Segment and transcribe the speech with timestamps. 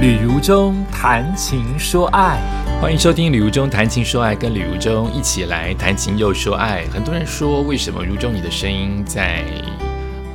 [0.00, 2.40] 旅如中谈情说爱，
[2.80, 6.86] 欢迎收听《旅如中谈情说爱》，跟旅如中一起来谈情又说爱。
[6.86, 9.44] 很多人说，为什么如中你的声音在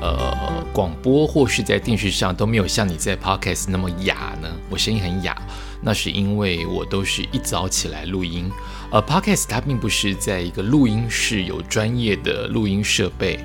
[0.02, 4.48] 呃广播或是在电视上都没有像你在 Podcast 那么哑呢？
[4.70, 5.36] 我声音很哑，
[5.82, 8.52] 那是因为我都是一早起来录音，
[8.92, 13.44] 而 Podcast 它并不是在一个录音室有专业的录音设备。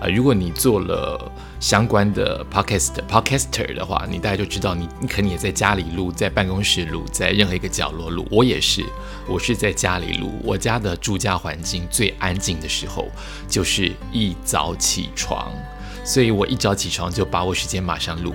[0.00, 1.30] 呃，如果你做了
[1.60, 8.26] 相关的 podcast podcaster 的话，你大概就知道，你你可能也在家里录，在办公室录，在任何一个角落录。
[8.30, 8.82] 我也是，
[9.28, 10.40] 我是在家里录。
[10.42, 13.08] 我家的住家环境最安静的时候，
[13.46, 15.52] 就是一早起床，
[16.02, 18.32] 所以我一早起床就把握时间马上录。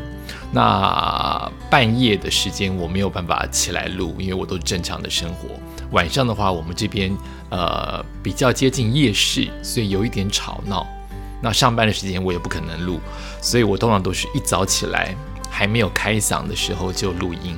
[0.51, 5.49] 那半夜的时间我没有办法起来录，因为我都正常的生活。
[5.91, 7.11] 晚上的话，我们这边
[7.49, 10.85] 呃比较接近夜市，所以有一点吵闹。
[11.45, 12.99] 那上班的时间我也不可能录，
[13.39, 15.15] 所以我通常都是一早起来
[15.47, 17.55] 还没有开嗓的时候就录音，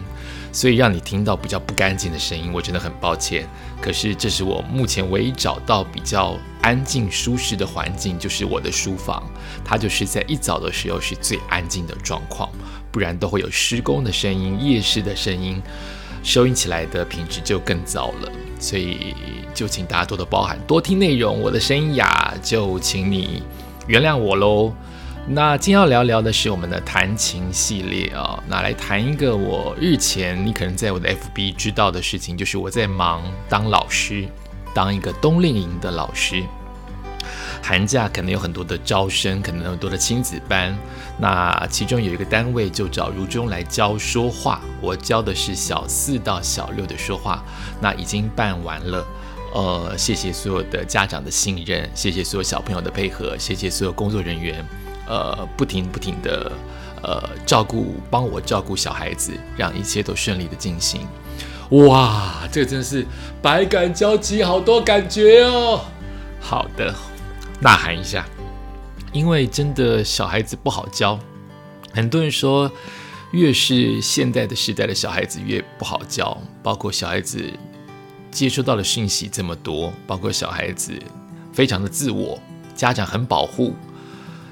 [0.51, 3.47] 所以让你听到比较不干净的声音，我真的很抱歉。
[3.81, 9.23] 可是这是我目前唯一找到比较安静舒适的环境，就是我的书房，
[9.63, 12.49] 它就是在一早的时候是最安静的状况，
[12.91, 15.61] 不然都会有施工的声音、夜市的声音，
[16.23, 18.29] 收音起来的品质就更糟了。
[18.59, 19.15] 所以
[19.53, 21.39] 就请大家多多包涵，多听内容。
[21.39, 23.41] 我的声音哑，就请你。
[23.87, 24.73] 原谅我喽。
[25.29, 34.27] 那今天要聊聊的是我们的弹琴系列啊，那来谈一个我日前你可能在我的 FB 知道的事情，就是我在忙当老师，
[34.73, 36.43] 当一个冬令营的老师。
[37.61, 40.77] 寒假可能有很多的招生，可能有很多的亲子班。
[41.17, 47.43] 那其中有一个单位就找如中来教说话，我教的是小四到小六的说话，
[47.81, 49.05] 那已经办完了。
[49.53, 54.63] 呃，谢谢所有的家长的信任，谢谢所有小朋友的配合，谢谢所有工作人员，
[55.07, 56.51] 呃，不停不停的
[57.01, 61.07] 呃照顾，帮我照顾小孩子，让一切都顺利的进行。
[61.71, 63.05] 哇，这个真是
[63.41, 65.81] 百感交集，好多感觉哦。
[66.39, 66.93] 好的，
[67.61, 68.27] 呐喊一下，
[69.11, 71.17] 因为真的小孩子不好教，
[71.93, 72.71] 很多人说
[73.31, 77.41] 越是现代的时代的小孩子越不好教，包括小孩子。
[78.37, 80.93] 接收到的讯息这么多，包括小孩子
[81.51, 82.39] 非常的自我，
[82.75, 83.73] 家长很保护，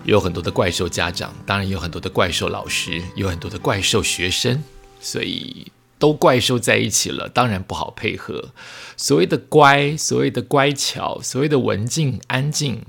[0.06, 4.64] 有很多的怪兽家长，当然有很多的怪兽老师，有很多的怪兽学生，
[5.00, 8.50] 所以都怪兽在一起了，当然不好配合。
[8.98, 12.82] 所谓的乖，所谓的乖巧，所谓的文静安静，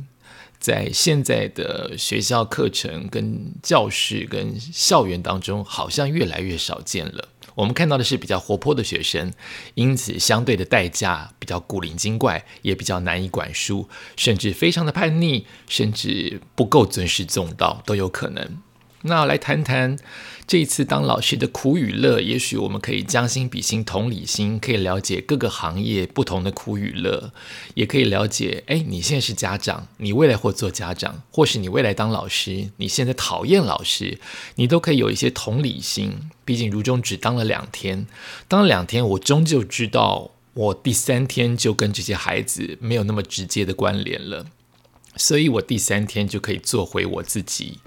[0.59, 7.29] 在现在的学校课程、跟教室、跟校园当中，好像越来越少见了。
[7.57, 9.33] 我们看到的是比较活泼的学生，
[9.75, 18.59] 因此相对的代价比较古灵精怪，也比较难以管束，甚至非常的叛逆，甚至不够尊师重道都有可能。
[19.03, 19.97] 那来谈谈
[20.47, 27.33] 这一次当老师的苦与乐，也许我们可以将心比心、同理心，可以了解各个行业不同的苦与乐，
[27.75, 34.21] 也可以了解，哎，你现在是家长，你未来或做家长，或是你未来当老师，你现在讨厌老师，
[34.55, 36.13] 你都可以有一些同理心。
[36.45, 38.07] 毕竟如中只当了两天，
[38.47, 44.47] 当了两天，我终究知道，我第三天就跟这些孩子没有那么直接的关联了。
[45.19, 47.79] 所以我第三天就可以做回我自己，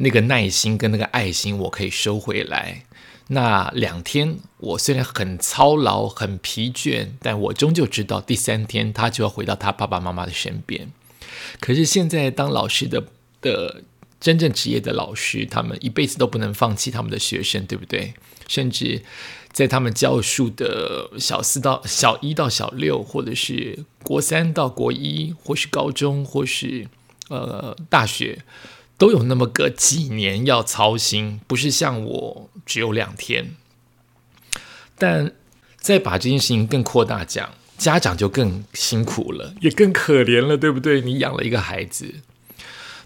[0.00, 2.82] 那个耐心跟那个爱心我可以收回来。
[3.28, 10.88] 那两天我虽然很操劳、很疲倦，但我终究知道第三天他就要回到他爸爸妈妈的身边。
[11.60, 13.04] 可是现在当老师的
[13.40, 13.82] 的
[14.18, 18.14] 真正职业的老师，他们一辈子都不能放弃他们的学生，对不对？
[18.48, 19.02] 甚至。
[19.52, 26.86] 在他们教书的小四到小一到小六，或者是国三到国一，或是高中，或是
[27.28, 28.44] 呃大学，
[29.00, 33.56] 都有那么个几年要操心，不是像我只有两天。
[34.98, 35.32] 但
[35.78, 41.00] 再把这件事情更扩大讲，家长就更辛苦了，也更可怜了，对不对？
[41.00, 42.16] 你养了一个孩子，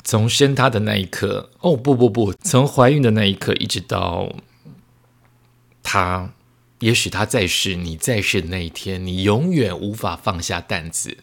[0.02, 4.34] 从生他的那一刻，哦不不不，从怀孕的那一刻一直到。
[5.84, 6.32] 他，
[6.80, 11.18] 也许他在世，你在世的那一天，你永远无法放下担子。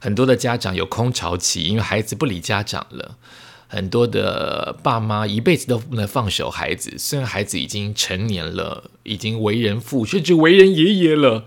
[0.00, 3.16] 很多的家长有空巢期，因为孩子不理家长了。
[3.66, 11.44] 很多的爸妈一辈子都不能放手孩子，虽然孩子已经成年了，已经为人父，甚至为人爷爷了，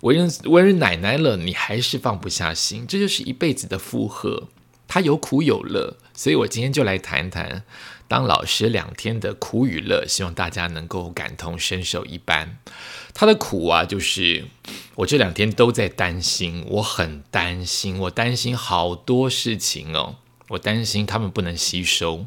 [0.00, 2.86] 为人为人奶奶了，你还是放不下心。
[2.86, 4.48] 这就是一辈子的负荷。
[4.88, 7.62] 他有苦有乐，所以我今天就来谈谈。
[8.08, 12.58] 当老师两天的苦与乐，希望大家能够感同身受一般。
[13.12, 14.46] 他的苦啊，就是
[14.94, 20.16] 我这两天都在担心，我很担心，我担心好多事情哦。
[20.48, 22.26] 我担心他们不能吸收，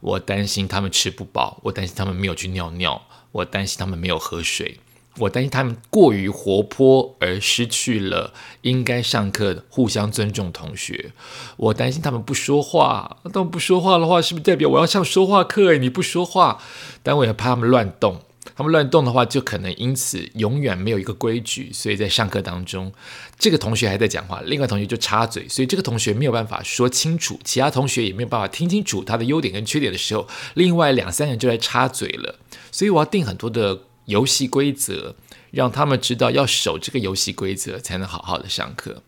[0.00, 3.02] 我担心他们吃不饱，我担心他们没有去尿尿，
[3.32, 4.78] 我担心他们没有喝水。
[5.18, 11.12] 我担心他们过于活泼而失去了应该上课互相尊重同学。
[11.56, 15.70] 我担心他们不说话，他们不说话的话，是不是代表我要上说话课？
[15.70, 16.60] 诶，你不说话，
[17.02, 18.20] 但我也怕他们乱动。
[18.56, 21.70] 他们乱动的话，就可能因此永远没有一个规矩。
[21.72, 22.92] 所以在上课当中，
[23.38, 32.40] 这个同学还在讲话，另外同学就插嘴，所以这个同学没有办法说清楚，其他同学也没有办法听清楚他的优点跟缺点的时候，另外两三人就来插嘴了。
[32.72, 33.82] 所以我要定很多的。
[34.06, 35.16] 游戏规则
[35.50, 39.02] 让他们知道要守这个游戏规则，才能好好的上课。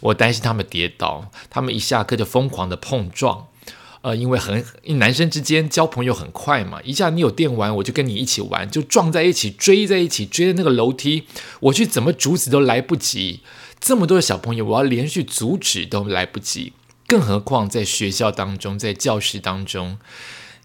[0.00, 3.46] 我担心他们跌倒，他们一下课就疯狂的碰撞。
[4.02, 4.64] 呃，因为很
[4.98, 11.24] 男生之间交朋友很快嘛，一下你有电玩，我就跟你一起玩，就撞在一起，追在一起，追的那个楼梯，
[11.60, 13.40] 我去怎么阻止都来不及。
[13.80, 16.72] 这么多的小朋友，我要连续阻止都来不及，
[17.06, 19.98] 更何况在学校当中，在教室当中。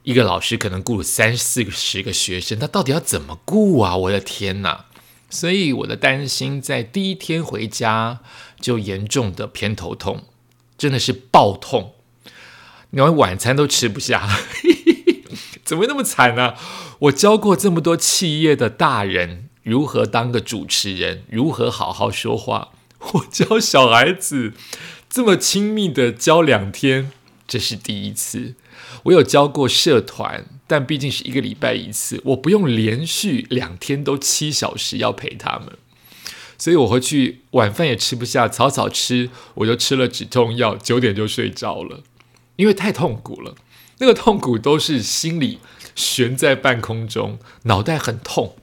[0.03, 3.97] 一个老师可能雇了三四十个学生，他到底要怎么雇啊？
[3.97, 4.85] 我的天哪！
[5.29, 8.21] 所以我的担心在第一天回家
[8.61, 10.23] 就严重的偏头痛，
[10.77, 11.93] 真的是爆痛，
[12.91, 14.27] 连晚餐都吃不下，
[15.63, 16.55] 怎么那么惨呢？
[16.99, 22.69] 我教过这么多企业的大人如何当个主持人，如何好好说话，
[23.13, 24.53] 我教小孩子
[25.09, 27.11] 这么亲密的教两天，
[27.47, 28.55] 这是第一次。
[29.03, 35.77] 我有教过社团，但毕竟是一个礼拜一次，我不用连续两天都七小时要陪他们，
[36.57, 42.01] 所以我回去晚饭也吃不下，草草吃，我就吃了止痛药，九点就睡着了，
[42.57, 43.55] 因为太痛苦了，
[43.99, 45.59] 那个痛苦都是心里
[45.95, 48.57] 悬在半空中，脑袋很痛。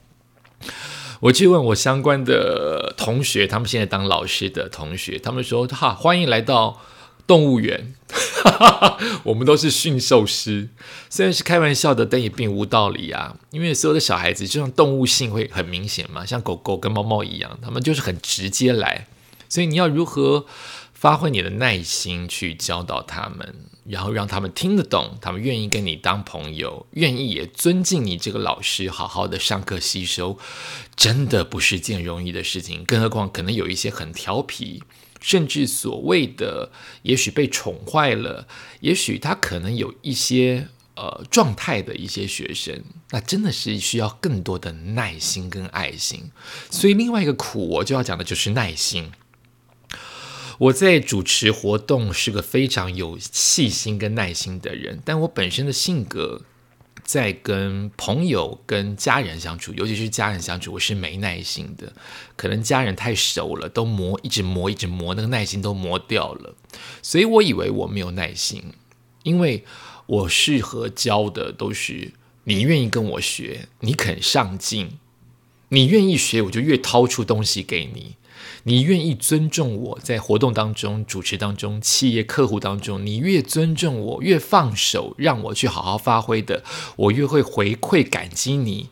[1.21, 6.81] 我去问我相关的同学，他们现在当老师的同学，他们说：哈，欢迎来到。
[7.27, 7.95] 动物园，
[9.25, 10.69] 我们都是驯兽师，
[11.09, 13.35] 虽然是开玩笑的，但也并无道理啊。
[13.49, 19.07] 因为所有的小孩子，就像动物性会很明显嘛，像狗狗跟猫猫一样，他们就是很直接来。
[19.49, 20.45] 所以你要如何
[20.95, 23.55] 发挥你的耐心去教导他们，
[23.85, 30.39] 然后让他们听得懂，他们愿意跟你当朋友，愿意也尊敬你这个老师，好好的上课吸收，
[30.95, 32.83] 真的不是件容易的事情。
[32.83, 34.81] 更何况可能有一些很调皮。
[35.21, 36.71] 甚至所谓的，
[37.01, 38.47] 也许被宠坏了，
[38.81, 46.29] 也许他可能有一些呃状态的一些学生，那真的是需要更多的耐心跟爱心。
[46.69, 49.11] 所以另外一个苦，我就要讲的就是耐心。
[50.57, 56.41] 我在主持活动是个非常有细心跟耐心的人，但我本身的性格。
[57.03, 61.93] 在跟朋友、跟家人相处，尤其是家人相处，我是没耐心的。
[62.35, 66.55] 可能家人太熟了，都磨，一直磨，一直磨，那个耐心都磨掉了。
[67.03, 68.73] 所以我以为我没有耐心，
[69.21, 69.63] 因为
[70.07, 72.13] 我适合教的都是
[72.45, 74.97] 你愿意跟我学，你肯上进，
[75.69, 78.15] 你愿意学，我就越掏出东西给你。
[78.63, 86.63] 你愿意尊重我在活动当中、主持当中、企业客户当中，你越尊重我，越放手让我去好好发挥的，
[86.95, 88.89] 我越会回馈感激你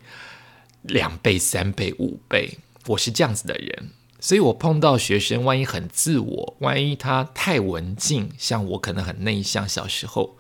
[0.82, 2.58] 两倍、三倍、五倍。
[2.88, 10.38] 我是这样子的人，所以我碰到学生，万一很自我，万一他太文静，像我可能很内向，小时候，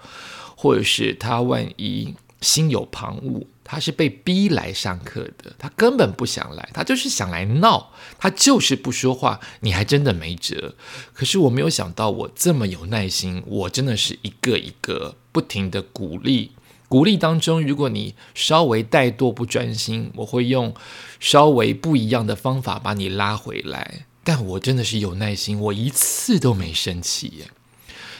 [0.57, 3.45] 或者是他万一心有旁骛。
[3.63, 10.76] 他是被逼来上课的，他根本不想来，他就是想来闹，他就是不说话，你还真的没辙。
[11.14, 16.52] 可是我没有想到，我这么有耐心，我真的是一个一个不停的鼓励，
[16.90, 20.76] 鼓励当中，如果你稍微怠惰不专心，我会用
[21.19, 24.06] 稍微不一样的方法把你拉回来。
[24.26, 27.47] 但我真的是有耐心，我一次都没生气耶。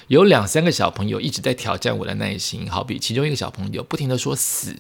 [0.08, 4.78] 有两三个小朋友一直在挑战我的耐心，好比其中一个小朋友不停的说死。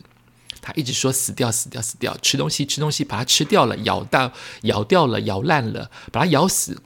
[0.64, 6.82] 他一直说死掉死掉死掉，吃东西吃东西把它吃掉了，咬到咬掉了，咬烂了，把它咬死。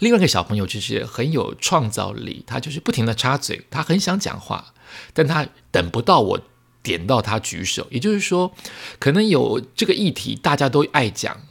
[0.00, 4.74] 另外一个小朋友就是很有创造力，他就是不停的插嘴，他很想讲话，
[5.14, 6.40] 但他等不到我
[6.82, 8.52] 点到他举手，也就是说，
[8.98, 11.42] 可能有这个议题大家都爱讲，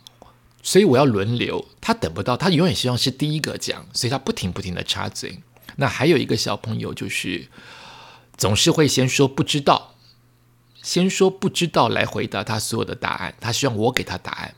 [0.62, 1.66] 所以我要轮流。
[1.80, 5.40] 他等不到，他永远希望是第一个讲，所以他不停不停的插嘴。
[5.78, 7.48] 那还有一个小朋友就是
[8.36, 9.96] 总是会先说不知道。
[10.84, 14.54] 先说不知道来回答他所有的答案，他希望我给他答案。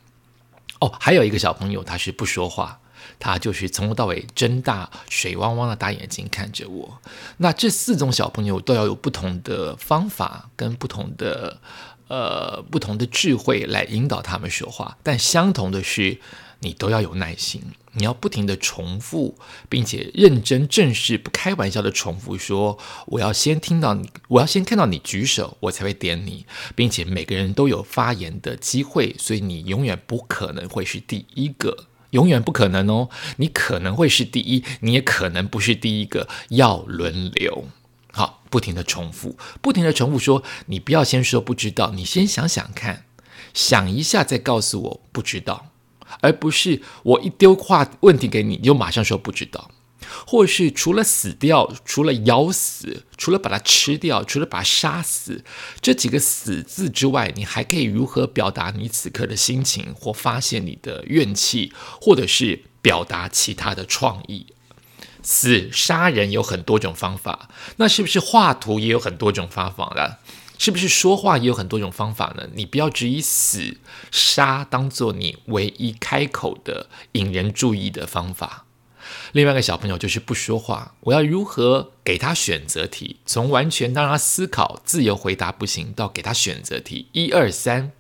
[0.80, 2.81] 哦，还有一个小朋友他是不说话，
[3.20, 7.02] 他就是从头到尾睁大水汪汪的大眼睛看着我。
[7.38, 11.60] 那这四种小朋友都要有不同的方法跟不同的
[12.08, 16.20] 呃不同的智慧来引导他们说话，但相同的是，
[16.60, 17.62] 你都要有耐心。
[17.94, 33.10] 你要不停的重复，并且认真正式、不开玩笑的重复说：“我要先听到你，我要先看到你举手，我才会点你，并且每个人都有发言的机会，所以你永远不可能会是第一个，永远不可能哦。
[33.38, 37.66] 你可能会是第一，你也可能不是第一个，要轮流。
[38.14, 43.06] 好，不停的重复，不停的重复说：你不要先说不知道，你先想想看，
[43.54, 45.68] 想一下再告诉我不知道。”
[46.20, 49.72] 而不是我一丢话问题给你，你就马上说不知道，
[50.26, 55.44] 或是除了死掉，除了咬死，除了把它吃掉，除了把它杀死
[55.82, 64.48] 这几个死字之外，你还可以如何表达你此刻的心情，或发现你的怨气，或者是表达其他的创意？
[65.24, 70.18] 死杀人有很多种方法，那是不是画图也有很多种方法呢？
[70.58, 72.48] 是不是说话也有很多种方法呢？
[72.54, 73.78] 你不要只以死
[74.12, 78.66] 杀当做你唯一开口的引人注意的方法。
[79.34, 83.18] 另外一个小朋友就是不说话，我要如何给他选择题？
[83.26, 87.92] 从完全让他思考、自由回答不行，到给他选择题，一二三，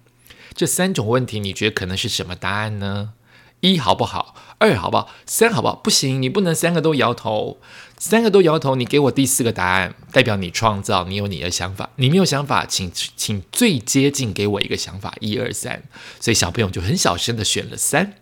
[0.54, 3.14] 这三种问题，你觉得可能是什么答案呢？
[3.62, 4.36] 一好不好？
[4.58, 5.10] 二好不好？
[5.26, 5.76] 三好不好？
[5.76, 7.60] 不行，你不能三个都摇头。
[7.98, 11.92] 三个都摇头，你给我第四个答案，代表你创造，你有你的想法。
[11.98, 15.84] 你没有想法，请请最接近给我一个想法，一二三。
[16.20, 18.21] 所以小朋友就很小声的选了三。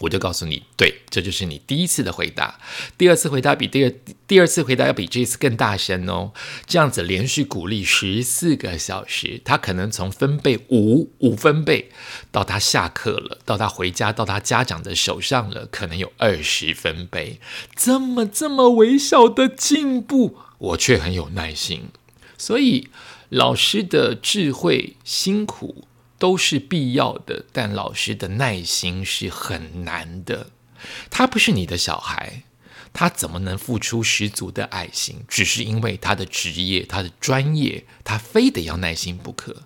[0.00, 2.58] 我就告诉你，对，这就是你第一次的回答。
[2.98, 3.92] 第二次回答比第二
[4.26, 6.32] 第二次回答要比这次更大声哦。
[6.66, 11.90] 这样子连续鼓励十四个小时，他可能从分贝五五分贝，
[12.32, 17.38] 到他下课了，到他回家，到他家长的手上了，可能有二十分贝。
[17.76, 21.88] 这么这么微小的进步，我却很有耐心。
[22.36, 22.88] 所以
[23.28, 25.86] 老师的智慧辛苦。
[26.18, 30.48] 都是必要的，但老师的耐心是很难的。
[31.10, 32.42] 他不是你的小孩，
[32.92, 35.24] 他怎么能付出十足的爱心？
[35.26, 39.62] 只是因为他的职业、他的专业，他非得要耐心不可。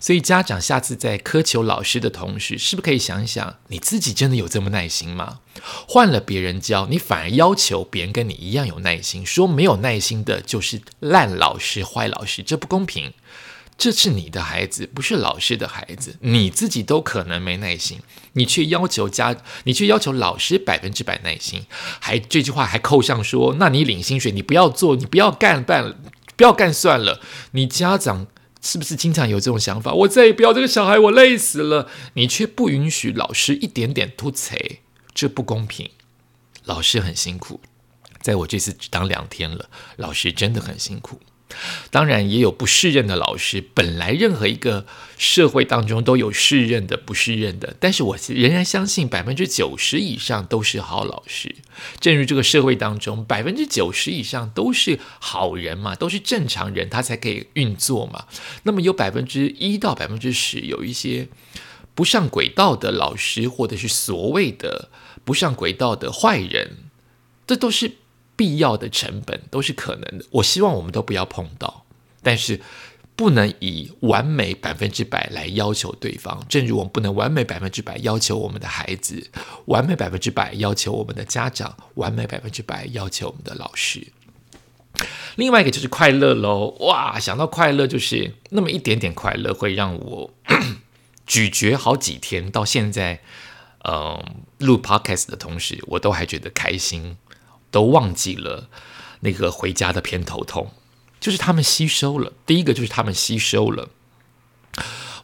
[0.00, 5.40] 所以家长下次在苛求老师的同时，是不是可以想想，你自己真的有这么耐心吗？
[5.86, 13.12] 换了别人教，你反而要求别人跟你一样有耐心，说没有耐心的就是烂老师、坏老师，这不公平。
[13.78, 16.16] 这是你的孩子，不是老师的孩子。
[16.20, 18.00] 你自己都可能没耐心，
[18.32, 21.64] 你却要求家，你却要求老师百分之百耐心，
[22.00, 25.94] 还这句话还扣上说，那你领薪水，你不要做，你不要干办，
[26.36, 27.20] 不要干算了。
[27.52, 28.26] 你家长
[28.60, 29.92] 是不是经常有这种想法？
[29.92, 31.88] 我再也不要这个小孩，我累死了。
[32.14, 34.80] 你却不允许老师一点点突锤，
[35.14, 35.88] 这不公平。
[36.64, 37.60] 老师很辛苦，
[38.20, 41.20] 在我这次只当两天了，老师真的很辛苦。
[41.90, 44.86] 当然也有不适任的老师，本来任何一个
[45.16, 51.54] 社会当中都有适任的、不适任的，但是我仍然相信百分之九十以上都是好老师。
[52.00, 58.26] 正如这个社会当中百分之九十以上都是好人嘛，都是正常人，他才可以运作嘛。
[58.64, 61.28] 那么有百分之一到百分之十有一些
[61.94, 64.90] 不上轨道的老师，或者是所谓的
[65.24, 66.76] 不上轨道的坏人，
[67.46, 67.92] 这都是。
[68.38, 71.84] 必要的成本都是可能的，我希望我们都不要碰到，
[72.22, 72.60] 但是
[73.16, 76.46] 不能以完美百分之百来要求对方。
[76.48, 79.28] 正如我们不能完美百分之百要求我们的孩子，
[79.64, 84.06] 完美百分之百要求我们的家长，完美百分之百要求我们的老师。
[85.34, 90.30] 另外一个就是快乐喽，哇，想到快乐就是那么一点点快乐，会让我
[91.26, 92.50] 咀嚼好几天。
[92.50, 93.20] 到现在，
[93.84, 94.22] 嗯，
[94.58, 97.16] 录 podcast 的同时，我都还觉得开心。
[97.70, 98.68] 都忘记了
[99.20, 100.72] 那个回家的偏头痛，
[101.20, 102.32] 就是他们吸收了。
[102.46, 103.90] 第一个就是他们吸收了。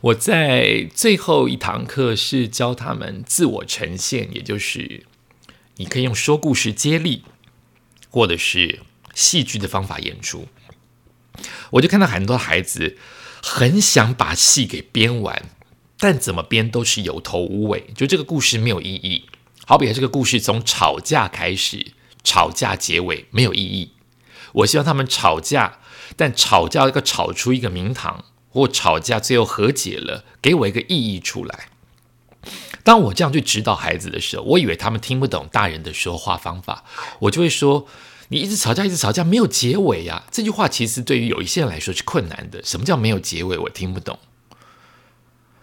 [0.01, 5.07] 我在最后一堂课是教他们自我呈现，也就是
[5.77, 7.25] 你可以用说故事接力，
[8.11, 8.81] 或者是
[9.15, 10.49] 戏剧的方法演出。
[11.71, 12.99] 我就看到很多孩子
[13.43, 15.51] 很想把戏给编完，
[15.99, 19.25] 但怎么编都是有头无尾，就这个故事没有意义。
[19.67, 21.93] 好比这个故事从吵架开始。
[22.25, 23.93] 吵架结尾没有意义。
[24.55, 25.79] 我希望他们吵架，
[26.17, 31.69] 但吵架一个吵出一个名堂，或吵架最后和解了，给我一个意义出来。
[32.83, 36.85] 当我这样去指导孩子的时候，我以为他们听不懂大人的说话方法，
[37.21, 37.87] 我就会说
[38.29, 42.63] ：“你一直吵架，一直吵架，没有结尾呀。”这句话其实对于有一些人来说是困难的。
[42.63, 43.59] 什么叫没有结尾？
[43.59, 44.19] 我听不懂。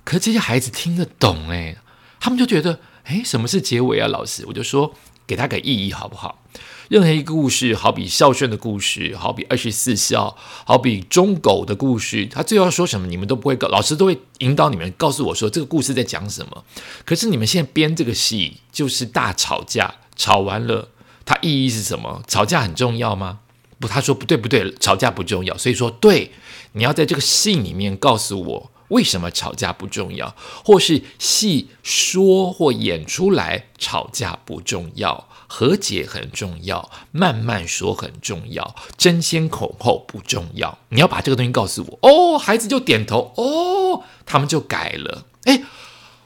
[0.04, 1.78] 可这些孩子听得懂，诶，
[2.20, 2.80] 他们就觉得。
[3.06, 4.46] 诶，什么是结尾啊，老师？
[4.46, 4.94] 我就说
[5.32, 6.44] 给他个意义好不好？
[6.90, 10.36] 任何一个故事，好比孝顺的故事，好比二十四孝，
[10.66, 16.66] 好比忠狗的故事，他最后要说什么，你们都不会告，老师都会引导你们告诉我说这个故事在讲什么。
[17.06, 20.90] 可是你们现在编这个戏就是大吵架，吵完了，
[21.24, 22.22] 它意义是什么？
[22.28, 23.40] 吵架很重要吗？
[23.80, 25.58] 不，他说不对不对，吵架不重要。
[25.58, 26.32] 所以说，对，
[26.74, 28.72] 你要在这个戏里面告诉我。
[28.92, 40.78] 为什么吵架不重要，或是戏说或演出来吵架不重要，和解很重要，慢慢说很重要，争先恐后不重要。
[40.90, 45.26] 你要把这个东西告诉我哦，孩子就点头哦，他们就改了。
[45.46, 45.64] 哎，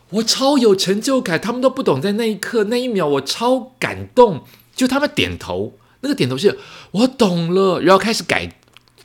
[0.10, 4.43] 我超有成就感，他们都不懂，在那一刻那一秒，我超感动，
[4.75, 6.60] 就他们点头，那个点头是
[6.91, 8.51] 我懂了，然后开始改，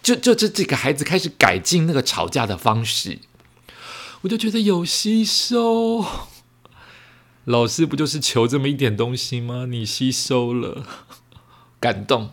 [0.02, 3.18] 就就这这个孩子开始改进那个吵架的方式。
[4.22, 6.04] 我就觉得有吸收，
[7.44, 9.64] 老师不就是求这么一点东西吗？
[9.66, 10.84] 你吸收了，
[11.80, 12.30] 感动，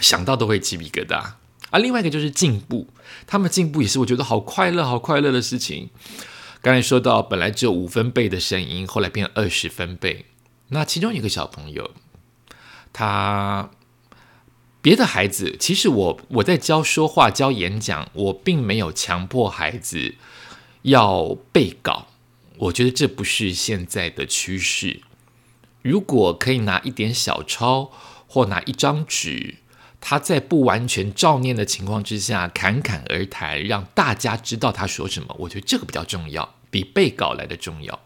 [0.00, 1.32] 想到都会鸡皮疙瘩。
[1.70, 2.88] 啊，另外一个就是进步，
[3.26, 5.88] 他们进步也是我觉得好快乐、好快乐的事情。
[6.60, 10.26] 刚才说到，本来只有五分贝的声音，后来变二十分贝。
[10.68, 11.92] 那其中一个小朋友，
[12.92, 13.70] 他
[14.82, 20.16] 别的孩子，其实我我在教说话、教演讲，我并没有强迫孩子。
[20.86, 22.06] 要背稿，
[22.58, 25.00] 我觉得这不是现在的趋势。
[25.82, 27.90] 如果可以拿一点小抄
[28.28, 29.56] 或拿一张纸，
[30.00, 37.98] 他在不完全照念的情况之下侃侃而谈，让大家知道他说什么，我觉得这个比较重要，比背稿来的重要。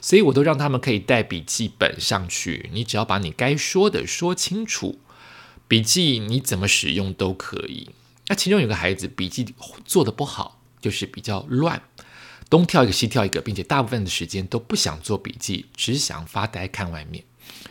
[0.00, 4.98] 所以我都让他们可以带笔记本上去，你只要把你该说的说清楚，
[5.68, 7.90] 笔记你怎么使用都可以。
[8.26, 11.80] 那其中有个孩子笔记做的不好，就是比较乱。
[12.54, 17.24] 东跳一个西跳一个，并且大部分的时间都不想做笔记，只想发呆看外面。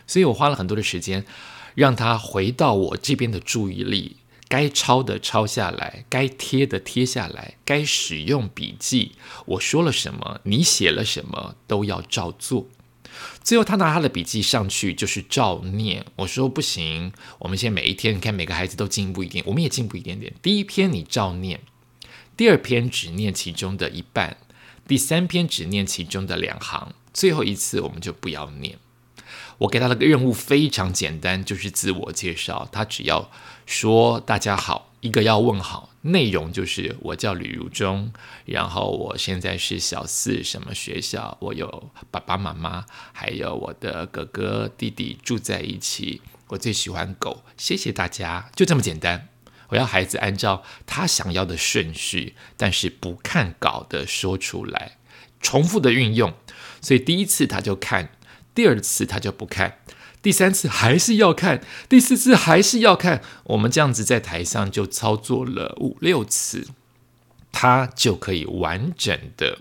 [0.06, 1.26] 所以我花了很多的时间，
[1.74, 4.18] 让他回到我这边的注意力，
[4.50, 9.14] 该抄的抄下来，该贴的贴下来，该使用笔记，
[9.46, 12.68] 我说了什么，你写了什么，都要照做。
[13.42, 16.06] 最后他拿他的笔记上去，就是照念。
[16.18, 20.34] 我说不行，我们现在每一天，你看每个孩子都进步一点，我们也进步一点点。
[20.42, 21.62] 第一篇你照念，
[22.36, 24.36] 第二篇只念其中的一半。
[24.88, 28.78] 第三篇只念其中的两行，最后一次我们就不要念。
[29.60, 32.68] 我给他的任务非常简单，就是自我介绍。
[32.72, 33.32] 他只要
[33.66, 38.12] 说“大家好”，一个要问好，内容就是我叫吕如中，
[38.46, 46.22] 然后我现在是小四什么学校，我有爸爸妈妈，还有我的哥哥弟弟住在一起。
[46.48, 49.33] 我最喜欢狗，谢谢大家，就这么简单。
[49.74, 54.98] 我要孩子按照他想要的顺序，但是不看稿的说出来，
[55.42, 56.34] 重复的运用。
[56.80, 58.12] 所以第一次他就看，
[58.54, 59.80] 第二次他就不看，
[60.22, 63.24] 第三次还是要看，第四次还是要看。
[63.46, 66.68] 我们这样子在台上就操作了五六次，
[67.52, 69.58] 他就可以完整的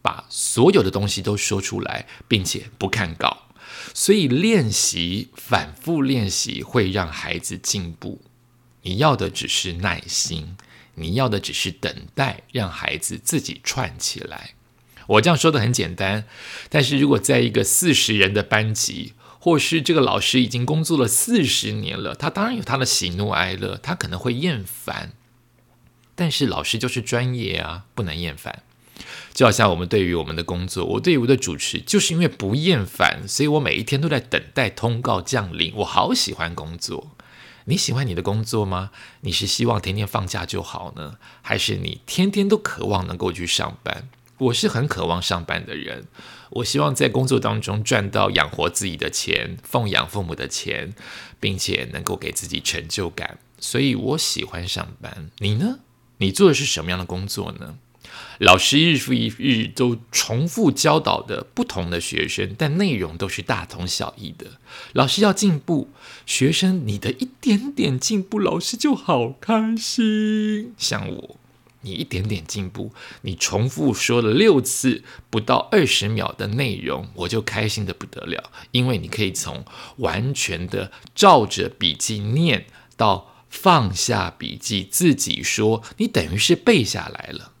[0.00, 3.48] 把所有的东西都说出来，并且不看稿。
[3.92, 8.22] 所以练习，反复练习会让孩子进步。
[8.82, 10.56] 你要的只是耐心，
[10.94, 14.54] 你要的只是等待，让孩子自己串起来。
[15.06, 16.24] 我这样说的很简单，
[16.68, 25.12] 但是如果在一个四十人的班级，或是这个老师已经工作了四十年了，他当然有他的喜怒哀乐，他可能会厌烦。
[26.14, 28.62] 但是老师就是专业啊，不能厌烦。
[29.32, 35.72] 就好像我们对于我们的工作，我对于我的主持，就是因为不厌烦，所以我每一天都在等待通告降临。
[35.76, 37.10] 我好喜欢工作。
[37.70, 38.90] 你喜欢你的工作吗？
[39.20, 44.08] 你是希望天天放假就好呢，还是你天天都渴望能够去上班？
[44.38, 46.08] 我是很渴望上班的人，
[46.50, 50.92] 我希望在工作当中赚到养活自己的钱，奉养父母的钱，
[51.38, 55.30] 并且能够给自己成就感，所以我喜欢上班。
[55.38, 55.78] 你呢？
[56.16, 57.78] 你做的是什么样的工作呢？
[58.38, 64.46] 老师日复一日都重复教导的不同的学生，但内容都是大同小异的。
[64.92, 65.90] 老师要进步，
[66.24, 70.72] 学生你的一点点进步，老师就好开心。
[70.78, 71.36] 像我，
[71.82, 72.92] 你一点点进步，
[73.22, 79.64] 你重复说了六次不到二十秒的内容，我就开心的不得了，因为你可以从
[79.98, 82.64] 完全的照着笔记念
[82.96, 87.52] 到放下笔记自己说，你等于是背下来了。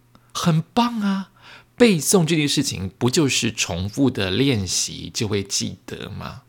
[0.42, 1.32] 很棒啊！
[1.76, 6.42] 背诵这件事情不就是重复的练习就会记得吗？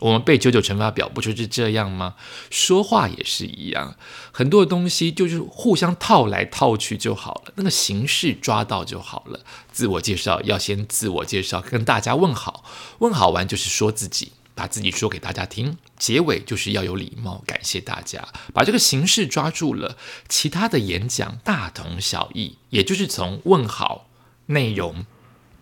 [0.00, 2.16] 我们背九九乘法表不就是这样吗？
[2.50, 3.96] 说话也是一样，
[4.32, 9.40] 很多东西就是互相套来套去就好了，那个形式抓到就好了。
[9.72, 12.62] 自我介绍要先自我介绍，跟大家问好，
[12.98, 15.78] 问好完就是说自己，把自己说给大家听。
[15.98, 19.96] 结尾就是要有礼貌，感谢大家，把这个形式抓住了，
[20.28, 24.08] 其他的演讲大同小异，也就是从问好
[24.46, 25.04] 内容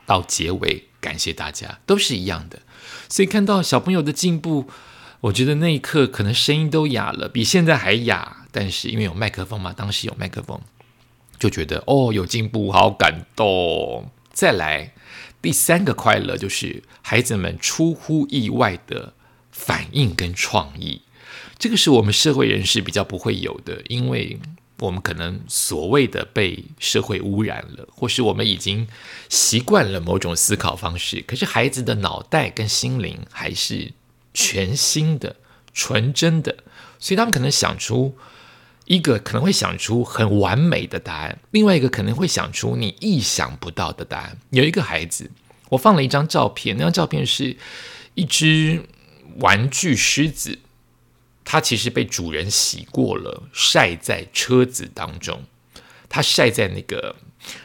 [0.05, 2.61] 到结尾，感谢大家都是一样的。
[3.09, 4.69] 所以看到小朋友的进步，
[5.23, 8.45] 我觉得那一刻可能声音都哑了，比现在还哑。
[8.53, 10.61] 但是因为有麦克风嘛，当时有麦克风，
[11.39, 14.11] 就觉得哦有进步，好感动。
[14.33, 14.93] 再来
[15.41, 19.15] 第三个快乐就是孩子们出乎意外的
[19.57, 21.01] 反应跟创意，
[21.59, 24.39] 这个是我们社会人士比较不会有的，因为。
[24.81, 28.87] 我们可能所谓的被社会污染了，或是我们已经
[29.31, 33.91] 习惯了某种思考方式，可是孩子的脑袋跟心灵还是
[34.35, 35.37] 全新的、
[35.73, 36.55] 纯真的，
[36.99, 38.19] 所以他们可能想出
[38.85, 44.37] 一个可能会想出很完美的答案，另外一个可能会想出你意想不到的答案。
[44.51, 45.31] 有一个孩子，
[45.71, 47.57] 我放了一张照片，那张照片是
[48.13, 48.83] 一只
[49.39, 50.59] 玩具狮子。
[51.49, 55.45] 它其实被主人洗过了，晒在车子当中。
[56.09, 57.15] 它晒在那个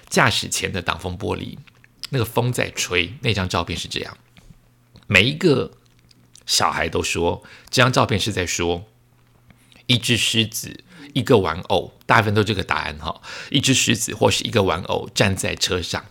[0.07, 1.57] 驾驶前的挡风玻璃，
[2.09, 3.13] 那个风在吹。
[3.21, 4.15] 那张照片是这样。
[5.07, 5.71] 每一个
[6.45, 8.85] 小孩都说，这张照片是在说
[9.87, 11.93] 一只狮子，一个玩偶。
[12.05, 16.05] 大部分都这个答案哈，一只狮子或是一个玩偶站在车上。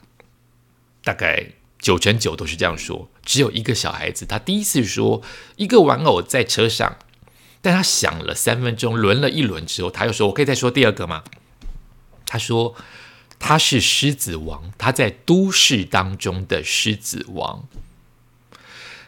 [1.04, 1.46] 大概
[1.80, 3.10] 九成九都是这样说。
[3.24, 5.22] 只有一个小孩子，他第一次说
[5.56, 6.96] 一个玩偶在车上。
[7.62, 11.24] 但他想了三分钟，轮了一轮之后，他又说：“我可以再说第二个吗？”
[12.24, 12.74] 他说
[13.38, 17.64] ：“他是狮子王，他在都市当中的狮子王。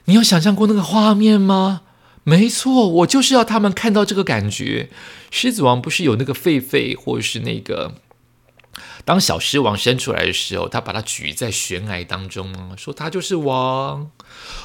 [0.04, 1.80] 你有想象过那个画面吗？
[2.24, 4.90] 没错，我就是要他们看到这个感觉。
[5.30, 7.94] 狮子王不是有那个狒狒，或是那个……”
[9.04, 14.10] 当小狮王生出来的时候，他把它举在悬崖当中说他就是王，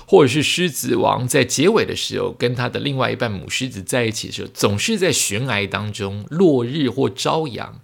[0.05, 7.81] 或者是狮子王在结尾的时候跟他的另外一半母狮子在一起的时候，总是在悬崖当中落日或朝阳，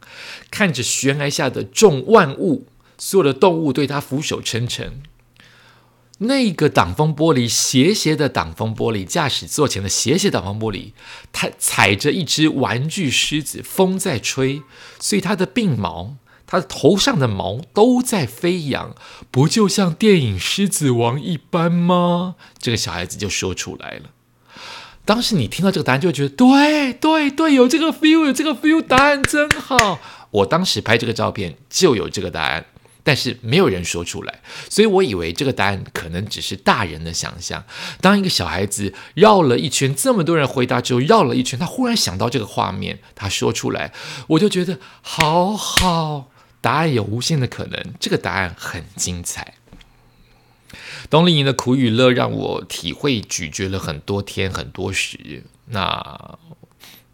[0.50, 5.02] 看着悬崖下的众万物，所有的动物对他俯首称臣。
[6.24, 10.92] 那个挡风玻璃斜斜的挡风玻璃，驾驶座前的斜斜挡风玻璃，
[11.32, 14.62] 它踩着一只玩具狮子，风在吹，
[15.00, 16.16] 所以它的鬓毛。
[16.46, 18.96] 他头上的毛都在飞扬，
[19.32, 22.36] 不就像电影《狮子王》一般吗？
[22.60, 24.12] 这个小孩子就说出来了。
[25.04, 30.00] 当时你听到这个答案，就会觉得对对对，有这个 feel，有这个 feel，答案真好。
[30.30, 32.66] 我当时拍这个照片就有这个答案，
[33.04, 37.63] 但是没有人说出来，所以我以为这个答案可能只是大人的想象。
[38.00, 43.94] 当一个小孩子绕了一圈，这么多人回答之后，绕了一圈，他忽然想到这个画面，他说出来，
[44.28, 46.30] 我就觉得好好。
[46.62, 49.56] 答案有无限的可能，这个答案很精彩。
[51.10, 55.44] 冬令营的苦与乐让我体会咀嚼了很多天很多时。
[55.66, 56.39] 那，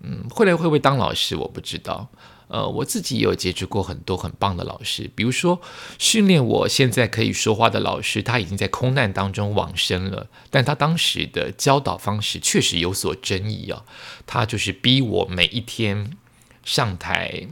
[0.02, 2.08] 嗯，后来会不会当老师，我不知道。
[2.50, 5.62] 呃，我自己也有接触过很多很棒的老师，比如说
[5.98, 13.86] 训练我现在可以说话的老师，他已经在空难当中往生了，但他当时的教导方式确实有所争议啊。
[14.26, 16.18] 他就是逼我每一天
[16.66, 17.48] 上台。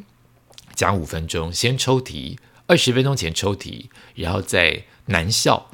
[0.76, 5.72] 讲五分钟，先抽题，二十分钟前抽题，然后在南校，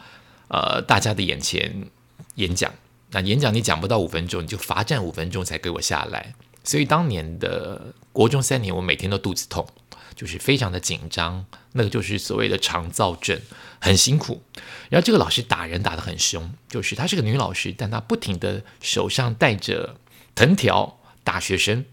[0.47, 1.89] 呃，大家的眼前
[2.35, 2.73] 演讲。
[3.11, 6.33] 那演讲你讲不到五分钟，你就罚站五分钟才给我下来。
[6.63, 9.67] 所以当年的国中三年，我每天都肚子痛，
[10.15, 13.41] 就是非常的紧张，那个就是所谓的肠燥症，
[13.81, 14.41] 很辛苦。
[14.89, 19.97] 然后这个老师打人打得很凶，就是她是个女老师，但她不停的手上带着
[20.33, 21.83] 藤条打学生，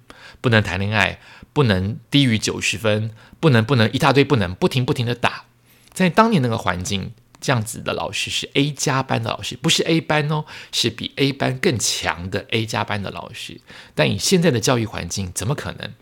[0.40, 1.18] 不能谈恋爱。
[1.52, 5.46] 不能低于九十分，不能不能一大堆不能，不停不停的打。
[5.92, 13.60] 在当年那个环境，这样子的老师是 A 加班的老师，不是 A 班哦，是比 A 班更强的 A 加班的老师。
[13.96, 15.92] 但以现在的教育环境，怎么可能？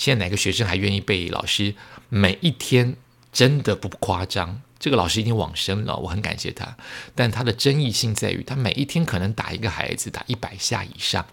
[0.00, 1.74] 现在哪个学生还愿意被老师
[2.08, 2.96] 每一天？
[3.32, 6.76] 真的不夸张，这个老师已经往生了，我很感谢他。
[7.14, 11.26] 但他的争议性在于，他每一天可能打一个孩子打一百下以上。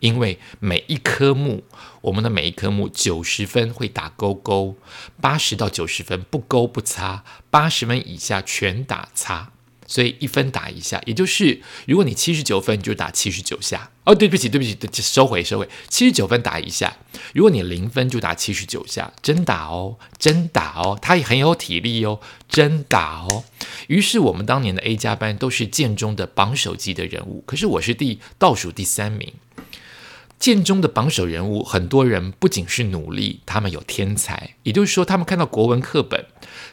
[0.00, 1.64] 因为每一科目，
[2.02, 4.76] 我们的每一科目九十分会打勾勾，
[5.20, 9.50] 八十到九十分不勾不擦，八十分以下全打擦。
[9.86, 13.90] 所以一分打一下，也就是如果你七十九分，你就打七十九下。
[14.04, 15.66] 哦，对不起，对不起，收回，收回。
[15.88, 16.94] 七十九分打一下，
[17.32, 23.44] 如果你零分，就打七十九下，真打哦，真打哦，他也很有体力哦，真打哦。
[23.86, 29.32] 于是我们当年的 A 加班都是剑中的榜首级的人物，可是我是第倒数第三名。
[30.38, 36.26] 剑中的榜首人物，很多人不仅是努力，他们有天才，也就是说，他们看到国文课本，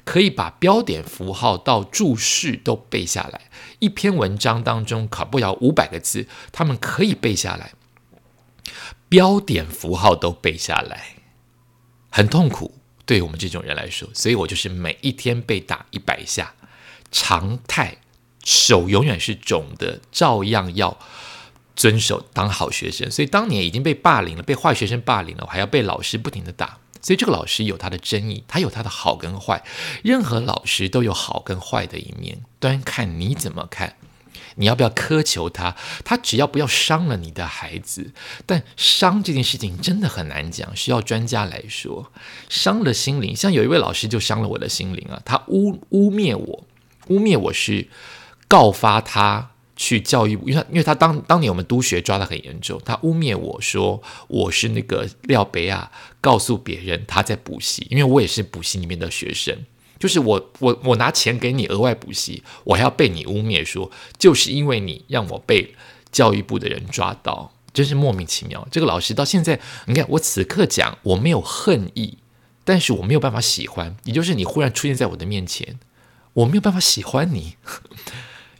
[0.04, 3.50] 可以把标点符号到注释都背下来。
[3.80, 7.74] 一篇文章当中考不了五百个字，他们可以背下来，
[9.10, 11.16] 标点符号都背下来，
[12.10, 14.10] 很痛苦，对我们这种人来说。
[14.14, 16.54] 所以我就是每一天被打一百下，
[17.12, 17.98] 常态，
[18.44, 20.98] 手永远是肿的，照样要。
[21.74, 26.78] 遵守当好学生，所以当年已经被霸凌了，被坏学生霸凌了，我还要被老师不停的打。
[27.02, 29.64] 所以这个老师有他的争议，他有他的好跟坏。
[30.04, 33.96] 任何老师都有好跟坏的一面，端看你怎么看。
[34.56, 35.76] 你要不要苛求他？
[36.04, 38.12] 他只要不要伤了你的孩子。
[38.46, 42.12] 但伤这件事情真的很难讲，需要专家来说。
[42.50, 46.64] 伤了心灵，像有一位老师就伤了我的心灵啊，他污污蔑我，
[47.08, 47.88] 污蔑我是
[48.48, 49.50] 告发他。
[49.78, 59.58] 去教育部，因为他因为他当当年我们督学抓的很严重，他污蔑我说我是那个廖北亚，告诉别人他在补习，因为我也是补习里面的学生，
[60.00, 65.76] 就是我我我拿钱给你额外补习，我还要被你污蔑说，就是因为你让我被
[66.12, 68.68] 教育部的人抓到，真是莫名其妙。
[68.72, 72.20] 这个老师到现在，你看我此刻讲我没有恨意，
[72.64, 75.80] 但是我没有办法喜欢，也就是你忽然出现在我的面前，
[76.34, 77.56] 我没有办法喜欢你。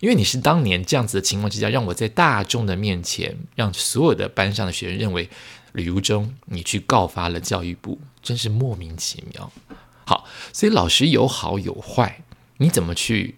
[0.02, 5.30] 因为你是当年这样子的情况之下，让我在大众的面前，让所有的班上的学生认为
[5.74, 9.52] 旅游中你去告发了教育部，真是莫名其妙。
[10.06, 12.24] 好，所以老师有好有坏，
[12.58, 13.38] 你怎么去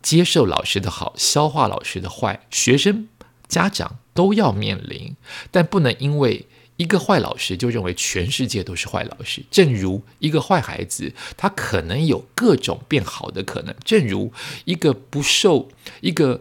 [0.00, 2.46] 接受老师的好，消化老师的坏？
[2.50, 3.08] 学生、
[3.48, 5.16] 家长都要面临，
[5.50, 6.46] 但不能因为。
[6.78, 13.72] 一个坏老师就认为全世界都是坏老师，正如一个坏孩子，他可能有各种变好的可能。
[13.84, 14.32] 正如
[14.64, 15.68] 一个不受
[16.00, 16.40] 一个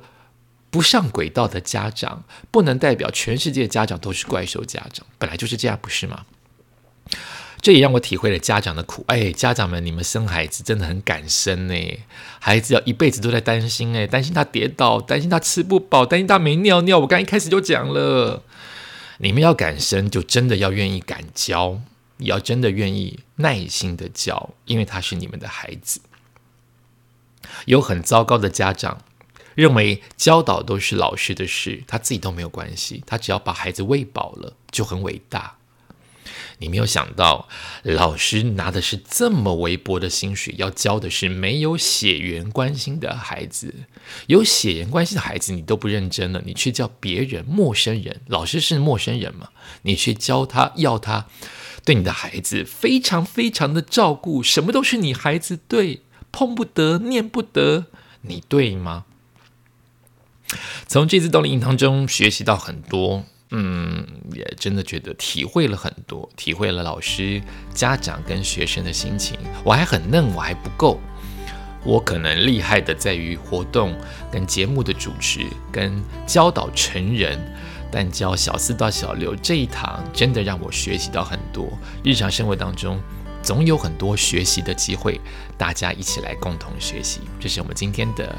[0.71, 6.25] 不上轨道的家长，不能代表全世界家长都是怪兽家长，本来就是这样，不是吗？
[7.61, 9.03] 这也让我体会了家长的苦。
[9.07, 11.75] 哎，家长们，你们生孩子真的很敢生呢，
[12.39, 16.97] 孩子要一辈子都在担心，哎，担心他跌倒，担心他吃不饱，担心他没尿尿。
[16.97, 18.41] 我刚一开始就讲了。
[19.19, 21.79] 你们要敢生，就真的要愿意敢教，
[22.17, 26.01] 也要真的愿意耐心的教，因为他是你们的孩子。
[27.65, 29.03] 有很糟糕的家长
[29.55, 35.57] 认为教导都是老师的事，他自己都没有关系，他只要把孩子喂饱了就很伟大。
[36.59, 37.49] 你没有想到，
[37.81, 43.73] 老师拿的是这么微薄的薪水，要教的是没有血缘关系的孩子。
[44.27, 49.49] 有血缘关系的孩子，你都不认真了，你去教别人陌生人，老师是陌生人嘛？
[49.81, 51.25] 你去教他，要他
[51.83, 57.87] 对你的孩子非常非常的照顾，什么都是你孩子对，碰不得，念不得，
[58.21, 59.05] 你对吗？
[60.87, 63.23] 从这次动力营当中学习到很多。
[63.53, 67.41] 嗯，也真的觉得体会了很多，体会了老师、
[67.73, 69.37] 家长跟学生的心情。
[69.65, 71.01] 我还很嫩，我还不够，
[71.83, 73.93] 我可能厉害的在于活动
[74.31, 77.37] 跟节目的主持跟教导成人，
[77.91, 81.67] 但教小四到小六这一堂，真的让我学习到很多。
[82.05, 83.01] 日常生活当中，
[83.43, 85.19] 总有很多学习的机会，
[85.57, 87.19] 大家一起来共同学习。
[87.37, 88.33] 这是我们今天的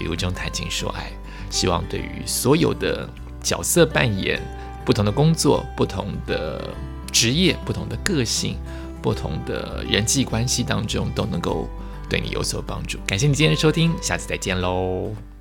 [0.00, 1.12] 礼物中谈情说爱，
[1.50, 3.08] 希望对于所有的。
[3.42, 4.42] 角色扮演，
[4.84, 6.68] 不同的工作，不同的
[7.12, 8.56] 职业，不同的个性，
[9.00, 11.68] 不同的人际关系当中，都能够
[12.10, 12.98] 对你有所帮助。
[13.06, 15.35] 感谢你今天的收听，下次再见喽。